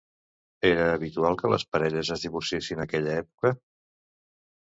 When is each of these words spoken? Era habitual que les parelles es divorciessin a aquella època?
Era 0.67 0.85
habitual 0.93 1.35
que 1.41 1.51
les 1.51 1.65
parelles 1.75 2.09
es 2.17 2.25
divorciessin 2.27 2.81
a 2.81 2.87
aquella 2.89 3.13
època? 3.25 3.55